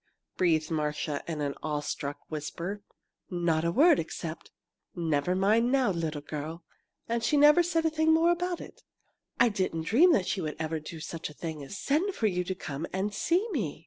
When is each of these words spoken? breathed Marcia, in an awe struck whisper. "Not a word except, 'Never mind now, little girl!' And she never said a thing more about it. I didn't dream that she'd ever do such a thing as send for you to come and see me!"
breathed 0.35 0.71
Marcia, 0.71 1.23
in 1.27 1.41
an 1.41 1.53
awe 1.61 1.79
struck 1.79 2.17
whisper. 2.27 2.81
"Not 3.29 3.63
a 3.63 3.71
word 3.71 3.99
except, 3.99 4.49
'Never 4.95 5.35
mind 5.35 5.71
now, 5.71 5.91
little 5.91 6.21
girl!' 6.21 6.63
And 7.07 7.23
she 7.23 7.37
never 7.37 7.61
said 7.61 7.85
a 7.85 7.91
thing 7.91 8.11
more 8.11 8.31
about 8.31 8.59
it. 8.61 8.81
I 9.39 9.49
didn't 9.49 9.83
dream 9.83 10.11
that 10.13 10.25
she'd 10.25 10.55
ever 10.57 10.79
do 10.79 10.99
such 10.99 11.29
a 11.29 11.33
thing 11.35 11.61
as 11.63 11.77
send 11.77 12.15
for 12.15 12.25
you 12.25 12.43
to 12.45 12.55
come 12.55 12.87
and 12.91 13.13
see 13.13 13.47
me!" 13.51 13.79